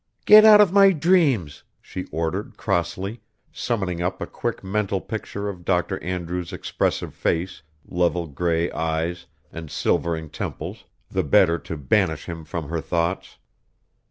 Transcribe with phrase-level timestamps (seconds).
[0.25, 5.63] "Get out of my dreams," she ordered crossly, summoning up a quick mental picture of
[5.63, 6.01] Dr.
[6.01, 12.69] Andrews' expressive face, level gray eyes, and silvering temples, the better to banish him from
[12.69, 13.37] her thoughts.